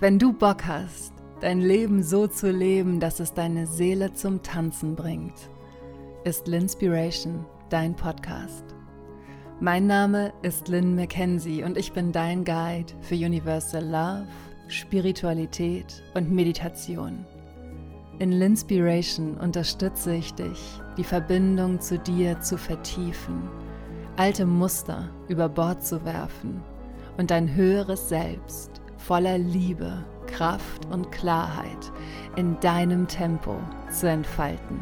[0.00, 4.96] Wenn du Bock hast, dein Leben so zu leben, dass es deine Seele zum Tanzen
[4.96, 5.48] bringt,
[6.24, 8.64] ist Linspiration dein Podcast.
[9.60, 14.26] Mein Name ist Lynn McKenzie und ich bin dein Guide für Universal Love,
[14.66, 17.24] Spiritualität und Meditation.
[18.18, 23.48] In Linspiration unterstütze ich dich, die Verbindung zu dir zu vertiefen,
[24.16, 26.60] alte Muster über Bord zu werfen
[27.18, 28.71] und dein höheres Selbst
[29.06, 31.92] voller Liebe, Kraft und Klarheit
[32.36, 33.56] in deinem Tempo
[33.90, 34.80] zu entfalten.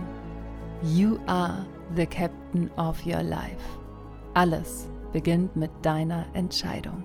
[0.82, 3.78] You are the captain of your life.
[4.34, 7.04] Alles beginnt mit deiner Entscheidung.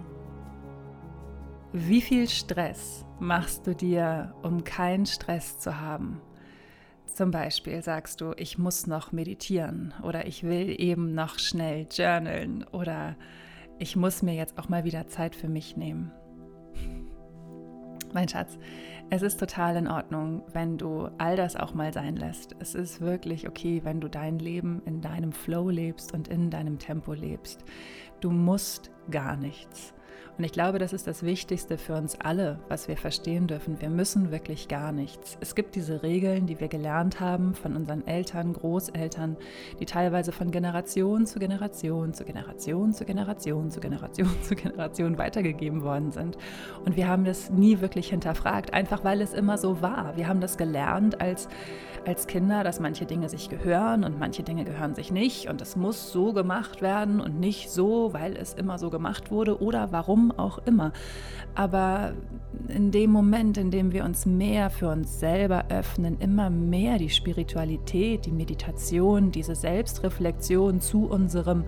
[1.71, 6.21] Wie viel Stress machst du dir, um keinen Stress zu haben?
[7.05, 12.65] Zum Beispiel sagst du, ich muss noch meditieren oder ich will eben noch schnell journalen
[12.71, 13.15] oder
[13.79, 16.11] ich muss mir jetzt auch mal wieder Zeit für mich nehmen.
[18.13, 18.57] Mein Schatz,
[19.09, 22.55] es ist total in Ordnung, wenn du all das auch mal sein lässt.
[22.59, 26.79] Es ist wirklich okay, wenn du dein Leben in deinem Flow lebst und in deinem
[26.79, 27.63] Tempo lebst.
[28.21, 29.93] Du musst gar nichts.
[30.37, 33.79] Und ich glaube, das ist das Wichtigste für uns alle, was wir verstehen dürfen.
[33.79, 35.37] Wir müssen wirklich gar nichts.
[35.39, 39.37] Es gibt diese Regeln, die wir gelernt haben von unseren Eltern, Großeltern,
[39.79, 45.83] die teilweise von Generation zu Generation zu Generation zu Generation zu Generation zu Generation weitergegeben
[45.83, 46.37] worden sind.
[46.83, 50.17] Und wir haben das nie wirklich hinterfragt, einfach weil es immer so war.
[50.17, 51.47] Wir haben das gelernt als,
[52.05, 55.49] als Kinder, dass manche Dinge sich gehören und manche Dinge gehören sich nicht.
[55.49, 59.61] Und es muss so gemacht werden und nicht so, weil es immer so gemacht wurde
[59.61, 60.04] oder warum
[60.37, 60.91] auch immer.
[61.55, 62.13] Aber
[62.67, 67.09] in dem Moment, in dem wir uns mehr für uns selber öffnen, immer mehr die
[67.09, 71.63] Spiritualität, die Meditation, diese Selbstreflexion zu unserem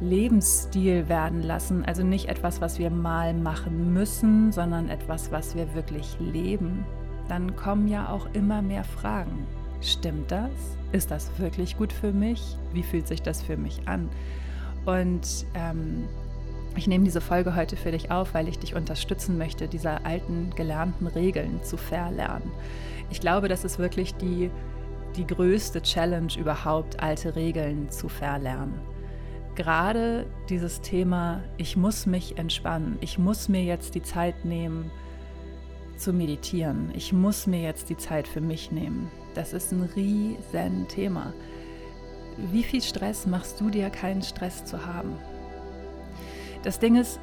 [0.00, 1.84] Lebensstil werden lassen.
[1.84, 6.84] Also nicht etwas, was wir mal machen müssen, sondern etwas, was wir wirklich leben.
[7.28, 9.46] Dann kommen ja auch immer mehr Fragen.
[9.80, 10.50] Stimmt das?
[10.92, 12.56] Ist das wirklich gut für mich?
[12.72, 14.08] Wie fühlt sich das für mich an?
[14.84, 16.04] Und ähm,
[16.76, 20.50] ich nehme diese Folge heute für dich auf, weil ich dich unterstützen möchte, diese alten
[20.54, 22.50] gelernten Regeln zu verlernen.
[23.10, 24.50] Ich glaube, das ist wirklich die,
[25.16, 28.74] die größte Challenge überhaupt, alte Regeln zu verlernen.
[29.54, 34.90] Gerade dieses Thema, ich muss mich entspannen, ich muss mir jetzt die Zeit nehmen
[35.96, 39.10] zu meditieren, ich muss mir jetzt die Zeit für mich nehmen.
[39.34, 41.32] Das ist ein riesen Thema.
[42.52, 45.16] Wie viel Stress machst du dir, keinen Stress zu haben?
[46.66, 47.20] Das Ding ist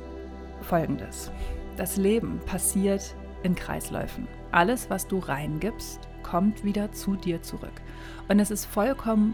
[0.62, 1.30] folgendes.
[1.76, 4.26] Das Leben passiert in Kreisläufen.
[4.54, 7.82] Alles, was du reingibst, kommt wieder zu dir zurück.
[8.30, 9.34] Und es ist vollkommen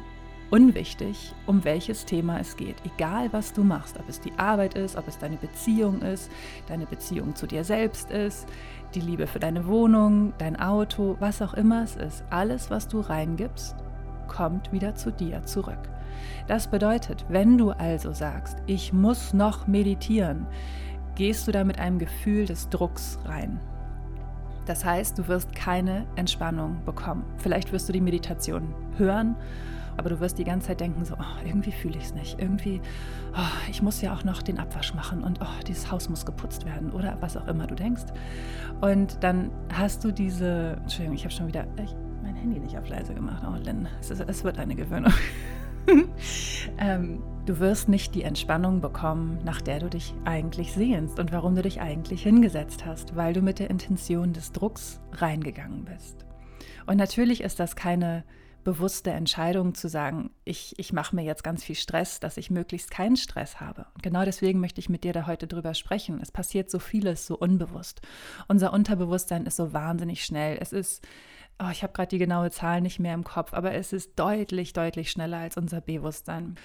[0.49, 2.77] unwichtig, um welches Thema es geht.
[2.83, 6.31] Egal, was du machst, ob es die Arbeit ist, ob es deine Beziehung ist,
[6.67, 8.47] deine Beziehung zu dir selbst ist,
[8.95, 12.23] die Liebe für deine Wohnung, dein Auto, was auch immer es ist.
[12.31, 13.75] Alles, was du reingibst,
[14.29, 15.89] kommt wieder zu dir zurück.
[16.47, 20.47] Das bedeutet, wenn du also sagst, ich muss noch meditieren,
[21.15, 23.59] gehst du da mit einem Gefühl des Drucks rein.
[24.65, 27.25] Das heißt, du wirst keine Entspannung bekommen.
[27.37, 29.35] Vielleicht wirst du die Meditation hören,
[29.97, 32.39] aber du wirst die ganze Zeit denken, so, oh, irgendwie fühle ich es nicht.
[32.39, 32.79] Irgendwie,
[33.35, 36.65] oh, ich muss ja auch noch den Abwasch machen und oh, dieses Haus muss geputzt
[36.65, 38.05] werden oder was auch immer du denkst.
[38.79, 41.65] Und dann hast du diese, Entschuldigung, ich habe schon wieder
[42.39, 43.43] Handy nicht auf leise gemacht.
[43.45, 45.13] Oh, Lynn, es, ist, es wird eine Gewöhnung.
[46.77, 51.55] ähm, du wirst nicht die Entspannung bekommen, nach der du dich eigentlich sehnst und warum
[51.55, 56.25] du dich eigentlich hingesetzt hast, weil du mit der Intention des Drucks reingegangen bist.
[56.85, 58.23] Und natürlich ist das keine
[58.63, 62.91] bewusste Entscheidung zu sagen, ich, ich mache mir jetzt ganz viel Stress, dass ich möglichst
[62.91, 63.85] keinen Stress habe.
[63.95, 66.19] Und genau deswegen möchte ich mit dir da heute drüber sprechen.
[66.21, 68.01] Es passiert so vieles so unbewusst.
[68.47, 70.57] Unser Unterbewusstsein ist so wahnsinnig schnell.
[70.59, 71.07] Es ist
[71.59, 74.73] oh, ich habe gerade die genaue Zahl nicht mehr im Kopf, aber es ist deutlich,
[74.73, 76.55] deutlich schneller als unser Bewusstsein.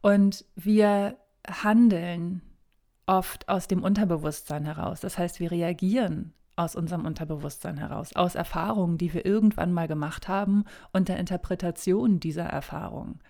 [0.00, 2.42] Und wir handeln
[3.06, 5.00] oft aus dem Unterbewusstsein heraus.
[5.00, 10.28] Das heißt, wir reagieren aus unserem Unterbewusstsein heraus, aus Erfahrungen, die wir irgendwann mal gemacht
[10.28, 13.20] haben und der Interpretation dieser Erfahrungen.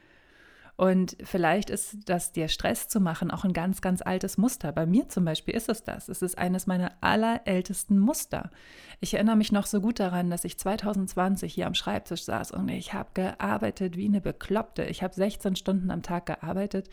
[0.82, 4.73] Und vielleicht ist das dir Stress zu machen auch ein ganz, ganz altes Muster.
[4.73, 6.08] Bei mir zum Beispiel ist es das.
[6.08, 8.50] Es ist eines meiner allerältesten Muster.
[8.99, 12.69] Ich erinnere mich noch so gut daran, dass ich 2020 hier am Schreibtisch saß und
[12.69, 14.82] ich habe gearbeitet wie eine Bekloppte.
[14.82, 16.90] Ich habe 16 Stunden am Tag gearbeitet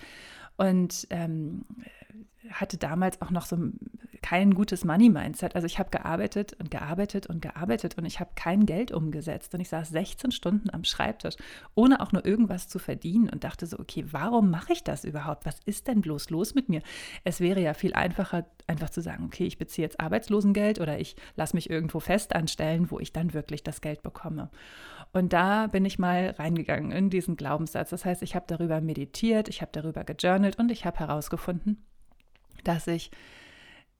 [0.55, 1.65] und ähm,
[2.51, 3.57] hatte damals auch noch so
[4.21, 5.55] kein gutes Money-Mindset.
[5.55, 9.53] Also ich habe gearbeitet und gearbeitet und gearbeitet und ich habe kein Geld umgesetzt.
[9.53, 11.35] Und ich saß 16 Stunden am Schreibtisch,
[11.75, 15.45] ohne auch nur irgendwas zu verdienen und dachte so, okay, warum mache ich das überhaupt?
[15.45, 16.81] Was ist denn bloß los mit mir?
[17.23, 21.15] Es wäre ja viel einfacher, einfach zu sagen, okay, ich beziehe jetzt Arbeitslosengeld oder ich
[21.35, 24.49] lasse mich irgendwo fest anstellen, wo ich dann wirklich das Geld bekomme.
[25.11, 27.89] Und da bin ich mal reingegangen in diesen Glaubenssatz.
[27.89, 31.83] Das heißt, ich habe darüber meditiert, ich habe darüber gejournalt und ich habe herausgefunden,
[32.63, 33.11] dass ich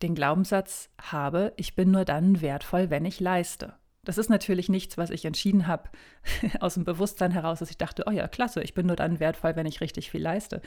[0.01, 3.73] den Glaubenssatz habe, ich bin nur dann wertvoll, wenn ich leiste.
[4.06, 5.89] Das ist natürlich nichts, was ich entschieden habe
[6.61, 9.56] aus dem Bewusstsein heraus, dass ich dachte, oh ja, klasse, ich bin nur dann wertvoll,
[9.56, 10.61] wenn ich richtig viel leiste,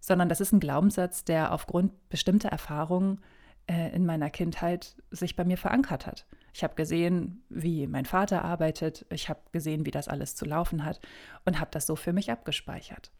[0.00, 3.20] sondern das ist ein Glaubenssatz, der aufgrund bestimmter Erfahrungen
[3.66, 6.26] äh, in meiner Kindheit sich bei mir verankert hat.
[6.54, 10.84] Ich habe gesehen, wie mein Vater arbeitet, ich habe gesehen, wie das alles zu laufen
[10.84, 11.00] hat
[11.44, 13.12] und habe das so für mich abgespeichert.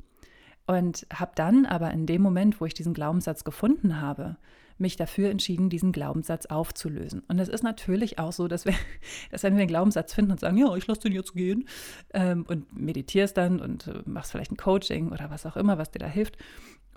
[0.69, 4.37] Und habe dann aber in dem Moment, wo ich diesen Glaubenssatz gefunden habe,
[4.77, 7.23] mich dafür entschieden, diesen Glaubenssatz aufzulösen.
[7.27, 8.75] Und es ist natürlich auch so, dass, wir,
[9.31, 11.67] dass wenn wir einen Glaubenssatz finden und sagen, ja, ich lasse den jetzt gehen
[12.13, 15.91] ähm, und meditierst dann und äh, machst vielleicht ein Coaching oder was auch immer, was
[15.91, 16.37] dir da hilft,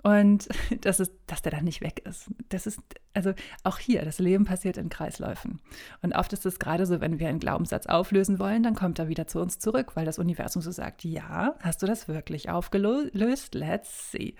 [0.02, 0.48] und
[0.80, 2.30] das ist, dass der dann nicht weg ist.
[2.48, 2.80] Das ist,
[3.14, 3.32] also
[3.62, 5.60] auch hier, das Leben passiert in Kreisläufen.
[6.02, 9.08] Und oft ist es gerade so, wenn wir einen Glaubenssatz auflösen wollen, dann kommt er
[9.08, 13.54] wieder zu uns zurück, weil das Universum so sagt, ja, hast du das wirklich aufgelöst?
[13.54, 14.34] Let's see.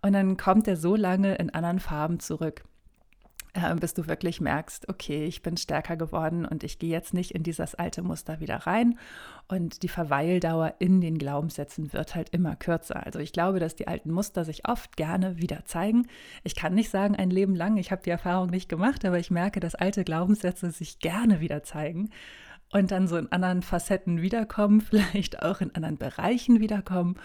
[0.00, 2.64] Und dann kommt er so lange in anderen Farben zurück,
[3.54, 7.32] äh, bis du wirklich merkst, okay, ich bin stärker geworden und ich gehe jetzt nicht
[7.32, 8.98] in dieses alte Muster wieder rein.
[9.48, 13.04] Und die Verweildauer in den Glaubenssätzen wird halt immer kürzer.
[13.04, 16.06] Also ich glaube, dass die alten Muster sich oft gerne wieder zeigen.
[16.44, 19.30] Ich kann nicht sagen ein Leben lang, ich habe die Erfahrung nicht gemacht, aber ich
[19.30, 22.10] merke, dass alte Glaubenssätze sich gerne wieder zeigen
[22.72, 27.16] und dann so in anderen Facetten wiederkommen, vielleicht auch in anderen Bereichen wiederkommen.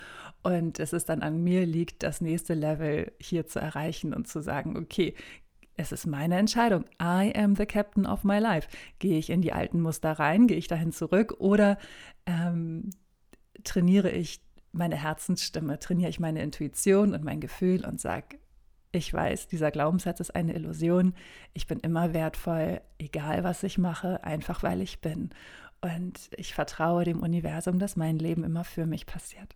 [0.44, 4.42] Und es ist dann an mir liegt, das nächste Level hier zu erreichen und zu
[4.42, 5.16] sagen, okay,
[5.78, 6.86] es ist meine Entscheidung.
[7.02, 8.68] I am the captain of my life.
[9.00, 11.78] Gehe ich in die alten Muster rein, gehe ich dahin zurück oder
[12.26, 12.90] ähm,
[13.64, 14.42] trainiere ich
[14.72, 18.40] meine Herzensstimme, trainiere ich meine Intuition und mein Gefühl und sage,
[18.92, 21.14] ich weiß, dieser Glaubenssatz ist eine Illusion.
[21.54, 25.30] Ich bin immer wertvoll, egal was ich mache, einfach weil ich bin.
[25.82, 29.56] Und ich vertraue dem Universum, dass mein Leben immer für mich passiert.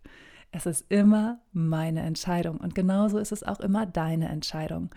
[0.52, 4.90] Es ist immer meine Entscheidung und genauso ist es auch immer deine Entscheidung.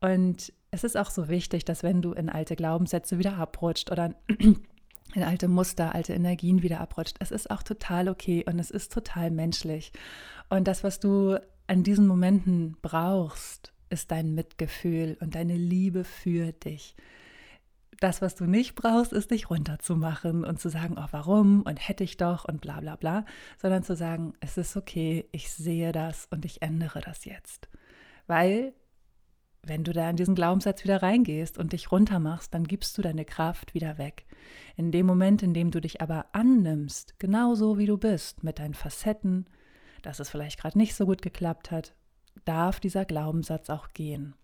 [0.00, 4.14] Und es ist auch so wichtig, dass wenn du in alte Glaubenssätze wieder abrutscht oder
[4.28, 8.92] in alte Muster, alte Energien wieder abrutscht, es ist auch total okay und es ist
[8.92, 9.92] total menschlich.
[10.48, 16.52] Und das, was du an diesen Momenten brauchst, ist dein Mitgefühl und deine Liebe für
[16.52, 16.94] dich.
[17.98, 22.04] Das, was du nicht brauchst, ist dich runterzumachen und zu sagen, oh, warum und hätte
[22.04, 23.26] ich doch und bla bla bla,
[23.60, 27.68] sondern zu sagen, es ist okay, ich sehe das und ich ändere das jetzt.
[28.26, 28.72] Weil
[29.62, 33.24] wenn du da in diesen Glaubenssatz wieder reingehst und dich runtermachst, dann gibst du deine
[33.24, 34.26] Kraft wieder weg.
[34.76, 38.74] In dem Moment, in dem du dich aber annimmst, genauso wie du bist, mit deinen
[38.74, 39.46] Facetten,
[40.02, 41.94] dass es vielleicht gerade nicht so gut geklappt hat,
[42.44, 44.34] darf dieser Glaubenssatz auch gehen.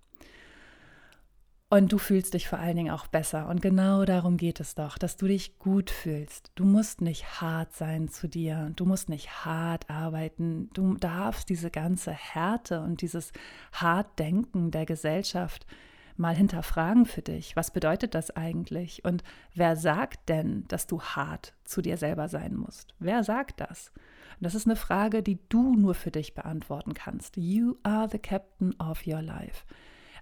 [1.68, 3.48] Und du fühlst dich vor allen Dingen auch besser.
[3.48, 6.52] Und genau darum geht es doch, dass du dich gut fühlst.
[6.54, 8.70] Du musst nicht hart sein zu dir.
[8.76, 10.70] Du musst nicht hart arbeiten.
[10.74, 13.32] Du darfst diese ganze Härte und dieses
[13.72, 15.66] Hartdenken der Gesellschaft
[16.16, 17.56] mal hinterfragen für dich.
[17.56, 19.04] Was bedeutet das eigentlich?
[19.04, 22.94] Und wer sagt denn, dass du hart zu dir selber sein musst?
[23.00, 23.90] Wer sagt das?
[24.38, 27.36] Und das ist eine Frage, die du nur für dich beantworten kannst.
[27.36, 29.64] You are the captain of your life.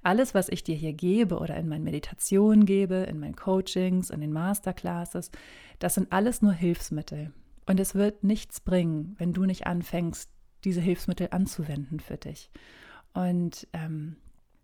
[0.05, 4.21] Alles, was ich dir hier gebe oder in meinen Meditationen gebe, in meinen Coachings, in
[4.21, 5.31] den Masterclasses,
[5.79, 7.33] das sind alles nur Hilfsmittel.
[7.67, 10.31] Und es wird nichts bringen, wenn du nicht anfängst,
[10.65, 12.51] diese Hilfsmittel anzuwenden für dich.
[13.15, 14.17] Und ähm,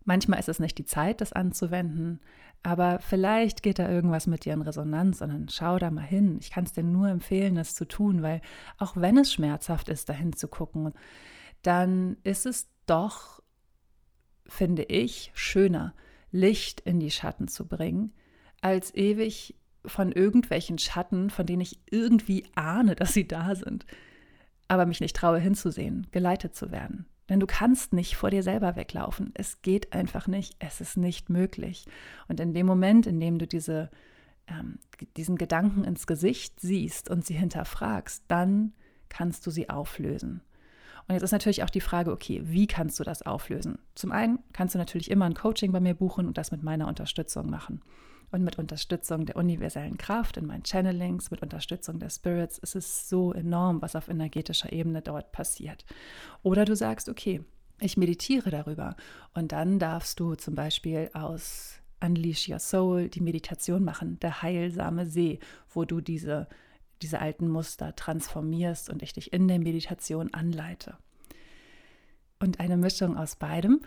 [0.04, 2.20] manchmal ist es nicht die Zeit, das anzuwenden,
[2.62, 6.36] aber vielleicht geht da irgendwas mit dir in Resonanz und dann schau da mal hin.
[6.40, 8.42] Ich kann es dir nur empfehlen, das zu tun, weil
[8.76, 10.92] auch wenn es schmerzhaft ist, dahin zu gucken,
[11.62, 13.39] dann ist es doch
[14.50, 15.94] finde ich, schöner,
[16.32, 18.12] Licht in die Schatten zu bringen,
[18.60, 19.54] als ewig
[19.84, 23.86] von irgendwelchen Schatten, von denen ich irgendwie ahne, dass sie da sind,
[24.68, 27.06] aber mich nicht traue hinzusehen, geleitet zu werden.
[27.28, 29.30] Denn du kannst nicht vor dir selber weglaufen.
[29.34, 30.56] Es geht einfach nicht.
[30.58, 31.86] Es ist nicht möglich.
[32.26, 33.88] Und in dem Moment, in dem du diese,
[34.48, 34.80] ähm,
[35.16, 38.72] diesen Gedanken ins Gesicht siehst und sie hinterfragst, dann
[39.08, 40.42] kannst du sie auflösen.
[41.10, 43.80] Und jetzt ist natürlich auch die Frage, okay, wie kannst du das auflösen?
[43.96, 46.86] Zum einen kannst du natürlich immer ein Coaching bei mir buchen und das mit meiner
[46.86, 47.82] Unterstützung machen.
[48.30, 53.08] Und mit Unterstützung der universellen Kraft in meinen Channelings, mit Unterstützung der Spirits, ist es
[53.08, 55.84] so enorm, was auf energetischer Ebene dort passiert.
[56.44, 57.40] Oder du sagst, okay,
[57.80, 58.94] Ich meditiere darüber.
[59.34, 65.06] Und dann darfst du zum Beispiel aus Unleash Your Soul die Meditation machen, der heilsame
[65.06, 65.38] See,
[65.70, 66.46] wo du diese,
[67.02, 70.96] diese alten Muster transformierst und ich dich in der Meditation anleite.
[72.38, 73.82] Und eine Mischung aus beidem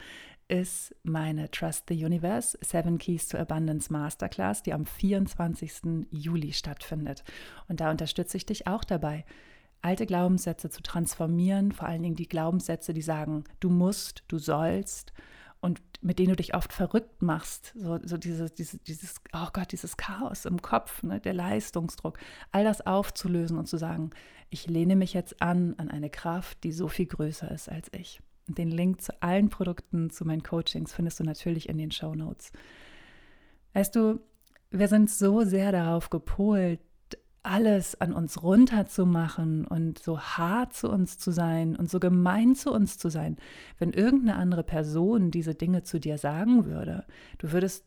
[0.48, 6.06] ist meine Trust the Universe Seven Keys to Abundance Masterclass, die am 24.
[6.12, 7.24] Juli stattfindet.
[7.68, 9.26] Und da unterstütze ich dich auch dabei,
[9.82, 15.14] alte Glaubenssätze zu transformieren, vor allen Dingen die Glaubenssätze, die sagen, du musst, du sollst
[15.64, 19.72] und mit denen du dich oft verrückt machst, so, so dieses, dieses, dieses, oh Gott,
[19.72, 22.20] dieses Chaos im Kopf, ne, der Leistungsdruck,
[22.52, 24.12] all das aufzulösen und zu sagen,
[24.50, 28.20] ich lehne mich jetzt an an eine Kraft, die so viel größer ist als ich.
[28.50, 32.14] Und den Link zu allen Produkten, zu meinen Coachings findest du natürlich in den Show
[32.14, 32.52] Notes.
[33.74, 34.20] Weißt du,
[34.70, 36.82] wir sind so sehr darauf gepolt,
[37.44, 42.72] alles an uns runterzumachen und so hart zu uns zu sein und so gemein zu
[42.72, 43.38] uns zu sein.
[43.78, 47.06] Wenn irgendeine andere Person diese Dinge zu dir sagen würde,
[47.38, 47.86] du würdest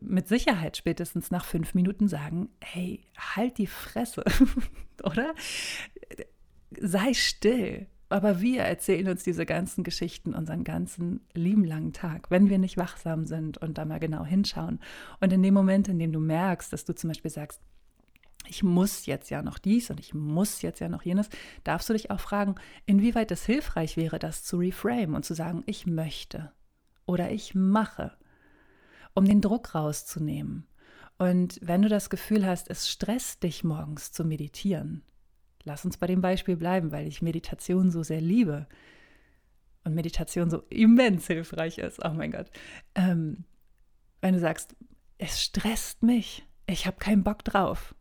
[0.00, 4.24] mit Sicherheit spätestens nach fünf Minuten sagen, hey, halt die Fresse,
[5.04, 5.34] oder?
[6.78, 7.86] Sei still.
[8.08, 12.76] Aber wir erzählen uns diese ganzen Geschichten unseren ganzen lieben langen Tag, wenn wir nicht
[12.76, 14.80] wachsam sind und da mal genau hinschauen.
[15.20, 17.62] Und in dem Moment, in dem du merkst, dass du zum Beispiel sagst,
[18.48, 21.28] ich muss jetzt ja noch dies und ich muss jetzt ja noch jenes,
[21.64, 22.56] darfst du dich auch fragen,
[22.86, 26.52] inwieweit es hilfreich wäre, das zu reframe und zu sagen, ich möchte
[27.06, 28.16] oder ich mache,
[29.14, 30.66] um den Druck rauszunehmen.
[31.18, 35.04] Und wenn du das Gefühl hast, es stresst dich morgens zu meditieren,
[35.64, 38.66] lass uns bei dem Beispiel bleiben, weil ich Meditation so sehr liebe
[39.84, 42.50] und Meditation so immens hilfreich ist, oh mein Gott.
[42.94, 43.44] Ähm,
[44.20, 44.76] wenn du sagst,
[45.18, 47.94] es stresst mich, ich habe keinen Bock drauf,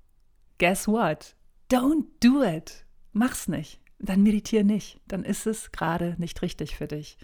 [0.62, 1.36] guess what?
[1.70, 2.86] Don't do it.
[3.14, 3.80] Mach's nicht.
[3.98, 5.02] Dann meditiere nicht.
[5.08, 7.18] Dann ist es gerade nicht richtig für dich.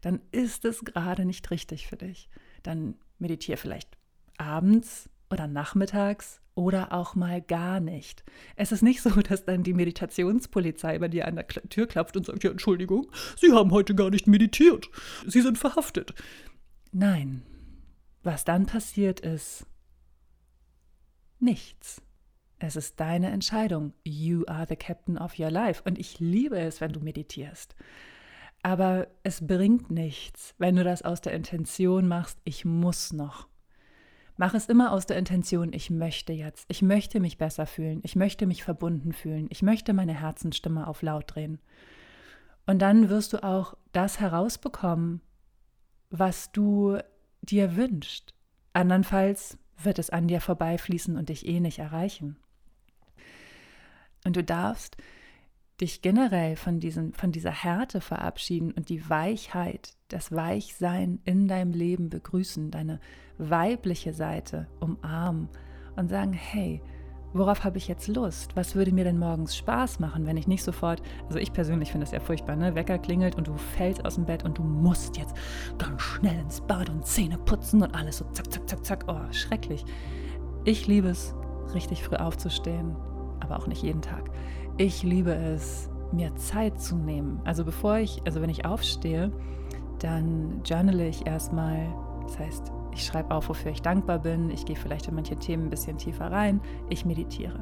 [0.00, 2.30] Dann ist es gerade nicht richtig für dich.
[2.62, 3.98] Dann meditiere vielleicht
[4.38, 8.24] abends oder nachmittags oder auch mal gar nicht.
[8.56, 12.24] Es ist nicht so, dass dann die Meditationspolizei bei dir an der Tür klopft und
[12.24, 14.88] sagt, ja, Entschuldigung, Sie haben heute gar nicht meditiert.
[15.26, 16.14] Sie sind verhaftet.
[16.92, 17.42] Nein.
[18.22, 19.66] Was dann passiert ist
[21.40, 22.02] nichts.
[22.60, 23.94] Es ist deine Entscheidung.
[24.04, 25.82] You are the captain of your life.
[25.84, 27.74] Und ich liebe es, wenn du meditierst.
[28.62, 33.48] Aber es bringt nichts, wenn du das aus der Intention machst, ich muss noch.
[34.36, 36.66] Mach es immer aus der Intention, ich möchte jetzt.
[36.68, 38.00] Ich möchte mich besser fühlen.
[38.04, 39.46] Ich möchte mich verbunden fühlen.
[39.50, 41.60] Ich möchte meine Herzensstimme auf laut drehen.
[42.66, 45.22] Und dann wirst du auch das herausbekommen,
[46.10, 46.98] was du
[47.40, 48.34] dir wünschst.
[48.74, 52.36] Andernfalls wird es an dir vorbeifließen und dich eh nicht erreichen.
[54.24, 54.96] Und du darfst
[55.80, 61.72] dich generell von, diesen, von dieser Härte verabschieden und die Weichheit, das Weichsein in deinem
[61.72, 63.00] Leben begrüßen, deine
[63.38, 65.48] weibliche Seite umarmen
[65.96, 66.82] und sagen, hey,
[67.32, 68.56] worauf habe ich jetzt Lust?
[68.56, 72.04] Was würde mir denn morgens Spaß machen, wenn ich nicht sofort, also ich persönlich finde
[72.04, 72.74] das ja furchtbar, ne?
[72.74, 75.34] Wecker klingelt und du fällst aus dem Bett und du musst jetzt
[75.78, 79.04] ganz schnell ins Bad und Zähne putzen und alles so zack, zack, zack, zack.
[79.08, 79.84] Oh, schrecklich.
[80.64, 81.34] Ich liebe es,
[81.72, 82.96] richtig früh aufzustehen,
[83.50, 84.30] aber auch nicht jeden Tag.
[84.76, 87.40] Ich liebe es, mir Zeit zu nehmen.
[87.44, 89.30] Also bevor ich, also wenn ich aufstehe,
[89.98, 91.86] dann journale ich erstmal.
[92.22, 94.50] Das heißt, ich schreibe auf, wofür ich dankbar bin.
[94.50, 96.60] Ich gehe vielleicht in manche Themen ein bisschen tiefer rein.
[96.88, 97.60] Ich meditiere.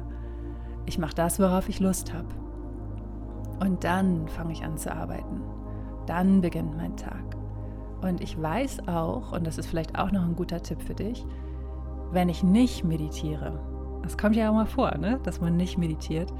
[0.85, 2.27] Ich mache das, worauf ich Lust habe.
[3.59, 5.41] Und dann fange ich an zu arbeiten.
[6.05, 7.35] Dann beginnt mein Tag.
[8.01, 11.25] Und ich weiß auch, und das ist vielleicht auch noch ein guter Tipp für dich,
[12.11, 13.59] wenn ich nicht meditiere,
[14.09, 15.19] das kommt ja auch mal vor, ne?
[15.21, 16.33] dass man nicht meditiert.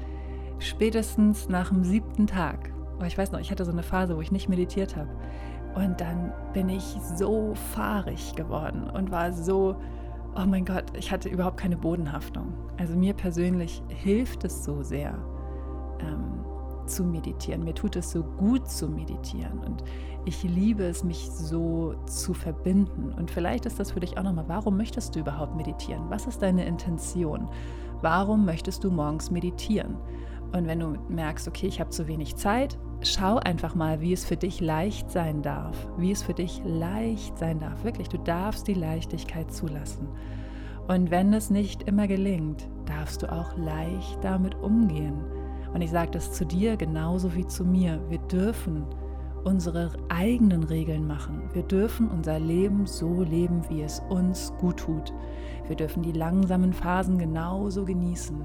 [0.58, 2.72] Spätestens nach dem siebten Tag.
[3.00, 5.08] Oh, ich weiß noch, ich hatte so eine Phase, wo ich nicht meditiert habe.
[5.76, 6.82] Und dann bin ich
[7.16, 9.76] so fahrig geworden und war so,
[10.36, 12.52] oh mein Gott, ich hatte überhaupt keine Bodenhaftung.
[12.76, 15.16] Also mir persönlich hilft es so sehr.
[16.00, 16.44] Ähm,
[16.86, 17.62] zu meditieren.
[17.62, 19.84] Mir tut es so gut zu meditieren und
[20.24, 23.12] ich liebe es, mich so zu verbinden.
[23.16, 26.04] Und vielleicht ist das für dich auch nochmal, warum möchtest du überhaupt meditieren?
[26.08, 27.48] Was ist deine Intention?
[28.02, 29.96] Warum möchtest du morgens meditieren?
[30.52, 34.24] Und wenn du merkst, okay, ich habe zu wenig Zeit, schau einfach mal, wie es
[34.24, 35.76] für dich leicht sein darf.
[35.96, 37.84] Wie es für dich leicht sein darf.
[37.84, 40.08] Wirklich, du darfst die Leichtigkeit zulassen.
[40.88, 45.24] Und wenn es nicht immer gelingt, darfst du auch leicht damit umgehen.
[45.72, 48.00] Und ich sage das zu dir genauso wie zu mir.
[48.08, 48.84] Wir dürfen
[49.44, 51.48] unsere eigenen Regeln machen.
[51.52, 55.12] Wir dürfen unser Leben so leben, wie es uns gut tut.
[55.66, 58.40] Wir dürfen die langsamen Phasen genauso genießen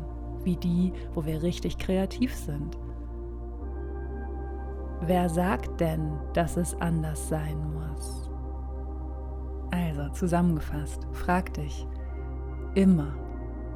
[0.45, 2.77] wie die, wo wir richtig kreativ sind.
[5.01, 8.29] Wer sagt denn, dass es anders sein muss?
[9.71, 11.85] Also zusammengefasst, frag dich
[12.75, 13.13] immer,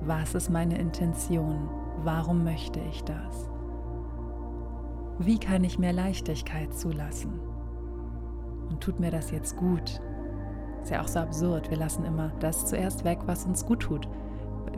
[0.02, 1.70] was ist meine Intention?
[2.04, 3.50] Warum möchte ich das?
[5.22, 7.42] Wie kann ich mehr Leichtigkeit zulassen?
[8.70, 10.02] Und tut mir das jetzt gut?
[10.82, 11.70] Ist ja auch so absurd.
[11.70, 14.08] Wir lassen immer das zuerst weg, was uns gut tut.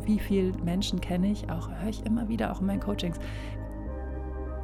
[0.03, 3.19] Wie viele Menschen kenne ich, auch höre ich immer wieder, auch in meinen Coachings.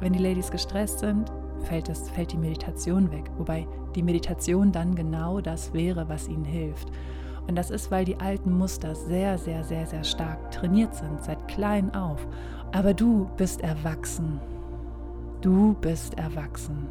[0.00, 1.30] Wenn die Ladies gestresst sind,
[1.62, 3.30] fällt, das, fällt die Meditation weg.
[3.36, 6.90] Wobei die Meditation dann genau das wäre, was ihnen hilft.
[7.46, 11.46] Und das ist, weil die alten Muster sehr, sehr, sehr, sehr stark trainiert sind, seit
[11.46, 12.26] klein auf.
[12.72, 14.40] Aber du bist erwachsen.
[15.40, 16.88] Du bist erwachsen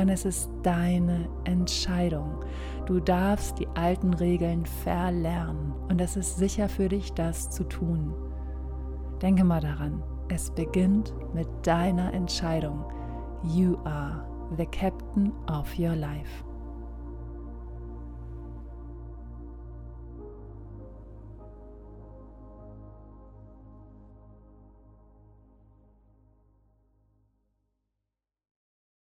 [0.00, 2.44] und es ist deine Entscheidung.
[2.86, 8.12] Du darfst die alten Regeln verlernen und es ist sicher für dich, das zu tun.
[9.22, 12.84] Denke mal daran, es beginnt mit deiner Entscheidung.
[13.44, 16.44] You are the captain of your life.